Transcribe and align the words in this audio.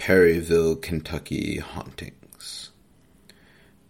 Perryville, 0.00 0.76
Kentucky 0.76 1.58
hauntings. 1.58 2.70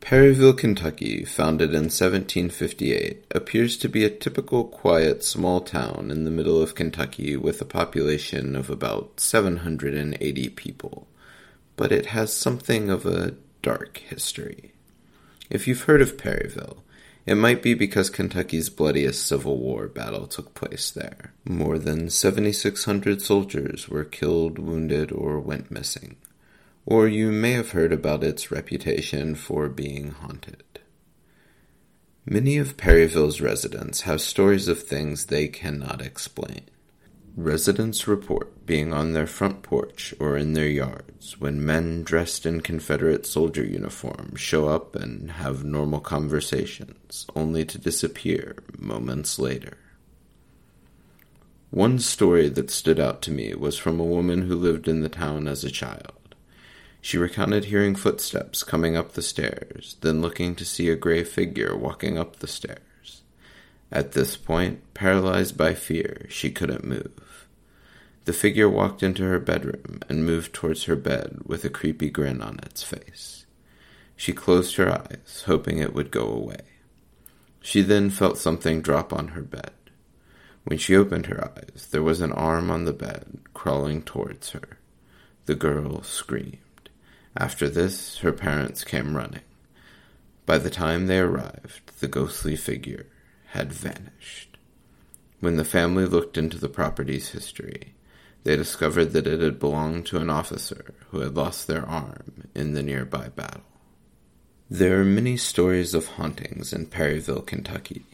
Perryville, 0.00 0.54
Kentucky, 0.54 1.24
founded 1.24 1.70
in 1.70 1.84
1758, 1.84 3.26
appears 3.30 3.76
to 3.76 3.88
be 3.88 4.04
a 4.04 4.10
typical 4.10 4.64
quiet 4.64 5.22
small 5.22 5.60
town 5.60 6.10
in 6.10 6.24
the 6.24 6.30
middle 6.32 6.60
of 6.60 6.74
Kentucky 6.74 7.36
with 7.36 7.62
a 7.62 7.64
population 7.64 8.56
of 8.56 8.68
about 8.68 9.20
780 9.20 10.48
people, 10.48 11.06
but 11.76 11.92
it 11.92 12.06
has 12.06 12.32
something 12.32 12.90
of 12.90 13.06
a 13.06 13.36
dark 13.62 13.98
history. 13.98 14.72
If 15.48 15.68
you've 15.68 15.84
heard 15.84 16.02
of 16.02 16.18
Perryville, 16.18 16.82
it 17.30 17.36
might 17.36 17.62
be 17.62 17.74
because 17.74 18.10
Kentucky's 18.10 18.68
bloodiest 18.68 19.24
Civil 19.24 19.56
War 19.56 19.86
battle 19.86 20.26
took 20.26 20.52
place 20.52 20.90
there. 20.90 21.32
More 21.44 21.78
than 21.78 22.10
7,600 22.10 23.22
soldiers 23.22 23.88
were 23.88 24.02
killed, 24.02 24.58
wounded, 24.58 25.12
or 25.12 25.38
went 25.38 25.70
missing. 25.70 26.16
Or 26.84 27.06
you 27.06 27.30
may 27.30 27.52
have 27.52 27.70
heard 27.70 27.92
about 27.92 28.24
its 28.24 28.50
reputation 28.50 29.36
for 29.36 29.68
being 29.68 30.10
haunted. 30.10 30.64
Many 32.26 32.56
of 32.56 32.76
Perryville's 32.76 33.40
residents 33.40 34.00
have 34.00 34.20
stories 34.20 34.66
of 34.66 34.82
things 34.82 35.26
they 35.26 35.46
cannot 35.46 36.02
explain. 36.02 36.62
Residents 37.36 38.08
report 38.08 38.66
being 38.66 38.92
on 38.92 39.12
their 39.12 39.26
front 39.26 39.62
porch 39.62 40.12
or 40.18 40.36
in 40.36 40.52
their 40.52 40.68
yards 40.68 41.40
when 41.40 41.64
men 41.64 42.02
dressed 42.02 42.44
in 42.44 42.60
Confederate 42.60 43.24
soldier 43.24 43.64
uniforms 43.64 44.40
show 44.40 44.68
up 44.68 44.96
and 44.96 45.30
have 45.32 45.64
normal 45.64 46.00
conversations, 46.00 47.26
only 47.36 47.64
to 47.64 47.78
disappear 47.78 48.56
moments 48.76 49.38
later. 49.38 49.78
One 51.70 52.00
story 52.00 52.48
that 52.48 52.70
stood 52.70 52.98
out 52.98 53.22
to 53.22 53.30
me 53.30 53.54
was 53.54 53.78
from 53.78 54.00
a 54.00 54.04
woman 54.04 54.42
who 54.42 54.56
lived 54.56 54.88
in 54.88 55.02
the 55.02 55.08
town 55.08 55.46
as 55.46 55.62
a 55.62 55.70
child. 55.70 56.34
She 57.00 57.16
recounted 57.16 57.66
hearing 57.66 57.94
footsteps 57.94 58.64
coming 58.64 58.96
up 58.96 59.12
the 59.12 59.22
stairs, 59.22 59.96
then 60.00 60.20
looking 60.20 60.56
to 60.56 60.64
see 60.64 60.90
a 60.90 60.96
gray 60.96 61.22
figure 61.22 61.76
walking 61.76 62.18
up 62.18 62.40
the 62.40 62.48
stairs. 62.48 62.80
At 63.92 64.12
this 64.12 64.36
point, 64.36 64.94
paralyzed 64.94 65.56
by 65.56 65.74
fear, 65.74 66.26
she 66.28 66.50
couldn't 66.50 66.84
move. 66.84 67.48
The 68.24 68.32
figure 68.32 68.68
walked 68.68 69.02
into 69.02 69.24
her 69.24 69.40
bedroom 69.40 70.00
and 70.08 70.24
moved 70.24 70.52
towards 70.52 70.84
her 70.84 70.94
bed 70.94 71.38
with 71.44 71.64
a 71.64 71.70
creepy 71.70 72.10
grin 72.10 72.40
on 72.40 72.60
its 72.62 72.82
face. 72.82 73.46
She 74.14 74.32
closed 74.32 74.76
her 74.76 74.92
eyes, 74.92 75.44
hoping 75.46 75.78
it 75.78 75.94
would 75.94 76.10
go 76.10 76.28
away. 76.28 76.60
She 77.60 77.82
then 77.82 78.10
felt 78.10 78.38
something 78.38 78.82
drop 78.82 79.12
on 79.12 79.28
her 79.28 79.42
bed. 79.42 79.72
When 80.64 80.78
she 80.78 80.94
opened 80.94 81.26
her 81.26 81.50
eyes, 81.50 81.88
there 81.90 82.02
was 82.02 82.20
an 82.20 82.32
arm 82.32 82.70
on 82.70 82.84
the 82.84 82.92
bed 82.92 83.38
crawling 83.54 84.02
towards 84.02 84.50
her. 84.50 84.78
The 85.46 85.54
girl 85.54 86.02
screamed. 86.02 86.90
After 87.36 87.68
this, 87.68 88.18
her 88.18 88.32
parents 88.32 88.84
came 88.84 89.16
running. 89.16 89.42
By 90.46 90.58
the 90.58 90.70
time 90.70 91.06
they 91.06 91.18
arrived, 91.18 91.98
the 92.00 92.08
ghostly 92.08 92.56
figure 92.56 93.06
had 93.50 93.72
vanished. 93.72 94.58
When 95.40 95.56
the 95.56 95.64
family 95.64 96.04
looked 96.06 96.36
into 96.36 96.58
the 96.58 96.68
property's 96.68 97.30
history, 97.30 97.94
they 98.44 98.56
discovered 98.56 99.12
that 99.12 99.26
it 99.26 99.40
had 99.40 99.58
belonged 99.58 100.06
to 100.06 100.18
an 100.18 100.30
officer 100.30 100.94
who 101.08 101.20
had 101.20 101.36
lost 101.36 101.66
their 101.66 101.84
arm 101.84 102.48
in 102.54 102.74
the 102.74 102.82
nearby 102.82 103.28
battle. 103.28 103.62
There 104.70 105.00
are 105.00 105.04
many 105.04 105.36
stories 105.36 105.94
of 105.94 106.06
hauntings 106.06 106.72
in 106.72 106.86
Perryville, 106.86 107.42
Kentucky. 107.42 108.04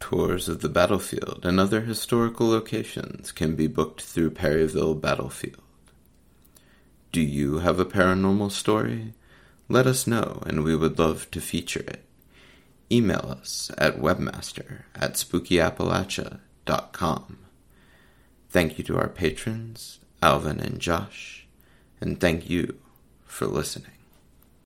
Tours 0.00 0.48
of 0.48 0.60
the 0.60 0.68
battlefield 0.68 1.42
and 1.44 1.60
other 1.60 1.82
historical 1.82 2.48
locations 2.48 3.30
can 3.30 3.54
be 3.54 3.68
booked 3.68 4.00
through 4.00 4.32
Perryville 4.32 4.94
Battlefield. 4.94 5.62
Do 7.12 7.20
you 7.20 7.58
have 7.58 7.78
a 7.78 7.84
paranormal 7.84 8.50
story? 8.50 9.12
Let 9.68 9.86
us 9.86 10.06
know 10.06 10.42
and 10.46 10.64
we 10.64 10.74
would 10.74 10.98
love 10.98 11.30
to 11.30 11.40
feature 11.40 11.84
it. 11.86 12.04
Email 12.92 13.36
us 13.40 13.70
at 13.78 14.00
webmaster 14.00 14.82
at 14.96 15.12
spookyappalachia.com. 15.14 17.38
Thank 18.48 18.78
you 18.78 18.84
to 18.84 18.98
our 18.98 19.08
patrons, 19.08 20.00
Alvin 20.20 20.58
and 20.58 20.80
Josh, 20.80 21.46
and 22.00 22.18
thank 22.18 22.50
you 22.50 22.80
for 23.24 23.46
listening. 23.46 23.99